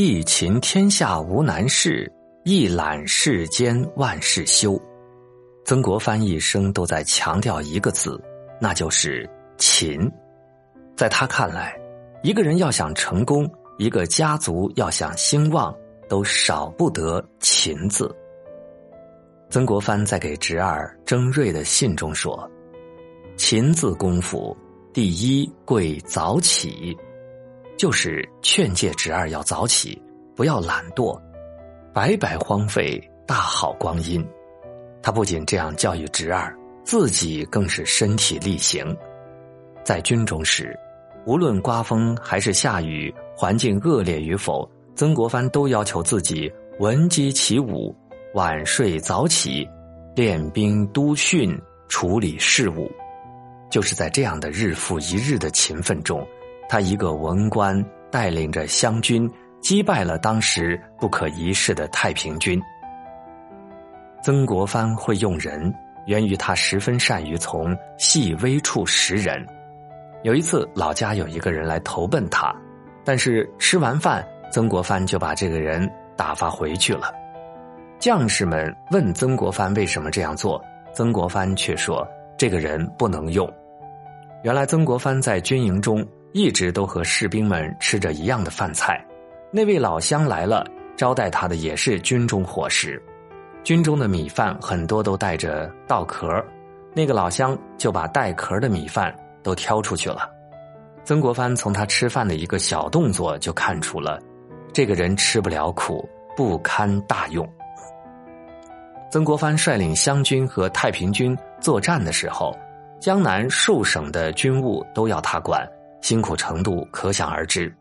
[0.00, 2.08] 一勤天下无难事，
[2.44, 4.80] 一览世间万事休。
[5.64, 8.16] 曾国藩一生都在强调一个字，
[8.60, 10.08] 那就是勤。
[10.96, 11.76] 在他看来，
[12.22, 15.76] 一个人要想成功，一个家族要想兴旺，
[16.08, 18.08] 都少不得“勤”字。
[19.50, 22.48] 曾国藩在给侄儿征瑞的信中说
[23.36, 24.56] ：“勤字功夫，
[24.92, 26.96] 第一贵早起，
[27.78, 30.02] 就是劝诫侄儿要早起，
[30.34, 31.16] 不要懒惰，
[31.94, 34.22] 白白荒废大好光阴。”
[35.00, 38.84] 他不仅这样教育侄儿，自己更是身体力行。
[39.84, 40.76] 在军中时，
[41.24, 47.94] 无论刮风还是下雨，环境恶劣与否，曾国藩都要求自己闻鸡起舞，
[48.34, 49.66] 晚睡早起，
[50.16, 51.56] 练兵督训，
[51.88, 52.90] 处理事务。
[53.70, 56.26] 就是在这样的日复一日的勤奋中，
[56.68, 62.60] 他一个文官带领着湘军击败了当时不可一世的太平军。
[64.22, 65.72] 曾国藩会用人，
[66.06, 69.46] 源于他十分善于从细微处识人。
[70.22, 72.54] 有一次，老家有一个人来投奔他，
[73.04, 77.12] 但是吃完饭，曾国藩就把这个人打发回去了。
[77.98, 80.60] 将士们问曾国藩为什么这样做，
[80.92, 82.06] 曾国藩却说
[82.36, 83.48] ：“这个人不能用。”
[84.42, 86.06] 原来，曾国藩在军营中
[86.38, 89.04] 一直都和士兵们吃着一样的饭菜，
[89.50, 90.64] 那位老乡来了，
[90.96, 93.02] 招待他的也是军中伙食。
[93.64, 96.28] 军中的米饭很多都带着稻壳，
[96.94, 100.30] 那个老乡就把带壳的米饭都挑出去了。
[101.02, 104.16] 曾国藩从他吃饭的一个小动作就看出了，
[104.72, 107.44] 这个人吃不了苦，不堪大用。
[109.10, 112.56] 曾国藩率领湘军和太平军作战的时候，
[113.00, 115.68] 江南数省的军务都要他管，
[116.00, 117.74] 辛苦程度可想而知。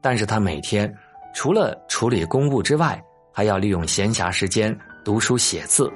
[0.00, 0.92] 但是他每天
[1.34, 4.76] 除了处理公务之外，还要利用闲暇时间。
[5.02, 5.90] 读书写字，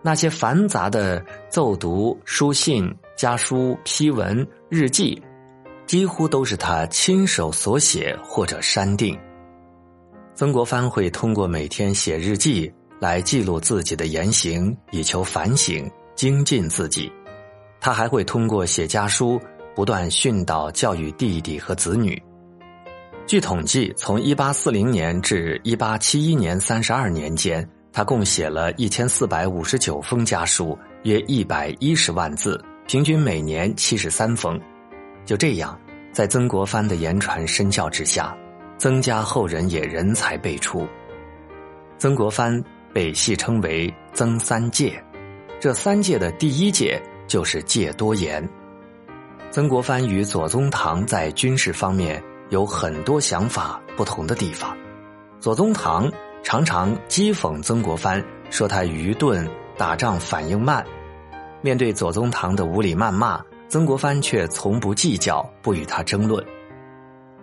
[0.00, 5.22] 那些繁杂的奏读、书信、家书、批文、日记，
[5.84, 9.16] 几乎都是他亲手所写或者删定。
[10.34, 17.12] 曾国藩会通过每天写日记来记录自己的言行，以求反省精进自己。
[17.78, 19.38] 他还会通过写家书
[19.80, 22.22] 不断训导教育弟弟和子女。
[23.26, 27.66] 据统计，从一八四零年至一八七一年三十二年间。
[27.90, 34.60] 他共写了一千四百五十九封家书，约一百一十万字，平均每年七十三封。
[35.24, 35.80] 就这样，
[36.12, 38.36] 在曾国藩的言传身教之下，
[38.76, 40.86] 曾家后人也人才辈出。
[41.96, 45.02] 曾国藩被戏称为“曾三戒”，
[45.58, 48.46] 这三戒的第一戒就是戒多言。
[49.50, 54.76] 曾国藩与左宗棠在军事方面有很多想法不同的地方，
[55.40, 56.10] 左宗棠。
[56.42, 59.46] 常常讥讽曾国藩，说他愚钝，
[59.76, 60.82] 打仗反应慢。
[61.60, 66.42] 面对左宗棠的无理谩骂，曾国藩却从不计较，不与他争论。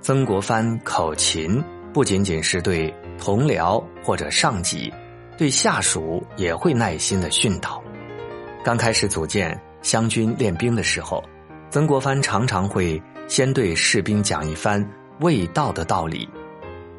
[0.01, 1.63] 曾国藩口勤，
[1.93, 4.91] 不仅仅是对同僚或者上级，
[5.37, 7.79] 对下属也会耐心的训导。
[8.63, 11.23] 刚开始组建湘军练兵的时候，
[11.69, 14.83] 曾国藩常常会先对士兵讲一番
[15.19, 16.27] 卫道的道理。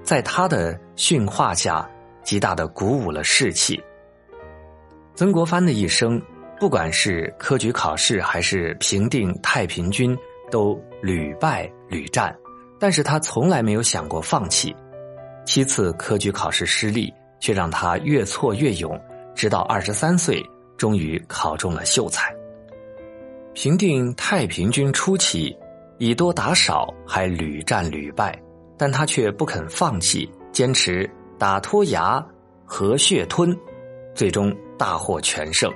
[0.03, 1.89] 在他的训话下，
[2.23, 3.83] 极大的鼓舞了士气。
[5.15, 6.21] 曾国藩的一生，
[6.61, 10.17] 不管是科举考试还是平定太平军，
[10.51, 12.35] 都屡败屡战，
[12.79, 14.75] 但是他从来没有想过放弃。
[15.45, 18.99] 七次科举考试失利，却让他越挫越勇，
[19.35, 20.45] 直到二十三岁，
[20.77, 22.38] 终于考中了秀才。
[23.61, 25.53] 平定太平军初期，
[25.99, 28.41] 以多打少，还屡战屡败。
[28.77, 32.25] 但他却不肯放弃，坚持打脱牙、
[32.65, 33.53] 和血吞，
[34.15, 35.69] 最终大获全胜。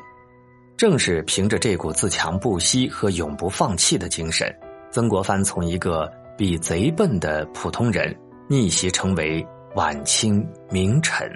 [0.76, 4.48] 正是凭着这股自强不息和永不放弃的精神，
[4.92, 8.16] 曾国藩从一个比贼笨的普通人
[8.46, 11.28] 逆袭成为晚清名臣。